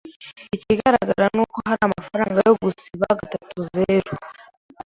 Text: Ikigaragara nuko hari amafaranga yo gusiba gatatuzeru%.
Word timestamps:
Ikigaragara 0.55 1.25
nuko 1.35 1.57
hari 1.67 1.81
amafaranga 1.89 2.37
yo 2.47 2.53
gusiba 2.61 3.05
gatatuzeru%. 3.19 4.09